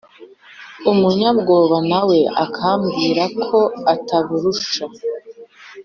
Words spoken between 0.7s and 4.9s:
umunyabwoba nawe akababwira ko atabarusha